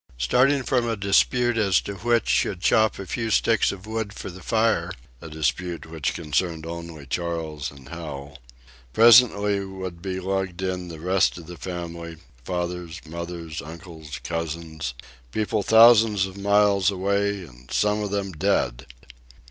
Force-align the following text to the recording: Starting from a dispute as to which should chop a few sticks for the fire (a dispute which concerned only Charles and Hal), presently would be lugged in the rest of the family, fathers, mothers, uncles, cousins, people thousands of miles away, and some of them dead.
Starting 0.17 0.63
from 0.63 0.89
a 0.89 0.95
dispute 0.97 1.59
as 1.59 1.79
to 1.79 1.93
which 1.93 2.27
should 2.27 2.59
chop 2.59 2.97
a 2.97 3.05
few 3.05 3.29
sticks 3.29 3.69
for 3.69 4.29
the 4.31 4.41
fire 4.41 4.91
(a 5.21 5.29
dispute 5.29 5.85
which 5.85 6.15
concerned 6.15 6.65
only 6.65 7.05
Charles 7.05 7.69
and 7.69 7.89
Hal), 7.89 8.39
presently 8.93 9.63
would 9.63 10.01
be 10.01 10.19
lugged 10.19 10.63
in 10.63 10.87
the 10.87 10.99
rest 10.99 11.37
of 11.37 11.45
the 11.45 11.55
family, 11.55 12.17
fathers, 12.43 12.99
mothers, 13.05 13.61
uncles, 13.61 14.19
cousins, 14.23 14.95
people 15.31 15.61
thousands 15.61 16.25
of 16.25 16.35
miles 16.35 16.89
away, 16.89 17.43
and 17.45 17.69
some 17.69 18.01
of 18.01 18.09
them 18.09 18.31
dead. 18.31 18.87